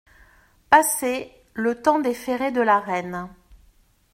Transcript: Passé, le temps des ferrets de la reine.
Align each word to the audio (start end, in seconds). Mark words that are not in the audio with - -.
Passé, 0.71 1.31
le 1.53 1.79
temps 1.79 1.99
des 1.99 2.15
ferrets 2.15 2.51
de 2.51 2.61
la 2.61 2.79
reine. 2.79 3.29